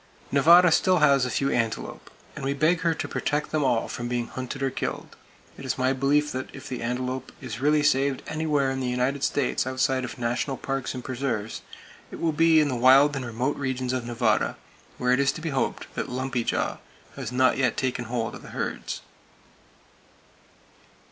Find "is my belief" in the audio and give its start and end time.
5.63-6.31